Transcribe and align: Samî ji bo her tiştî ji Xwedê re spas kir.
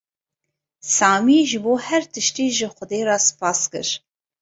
Samî 0.97 1.39
ji 1.49 1.59
bo 1.65 1.73
her 1.87 2.03
tiştî 2.13 2.45
ji 2.57 2.67
Xwedê 2.75 3.01
re 3.07 3.17
spas 3.27 3.61
kir. 3.71 3.87